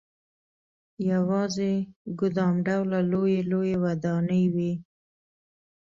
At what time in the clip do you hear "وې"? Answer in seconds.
4.53-4.73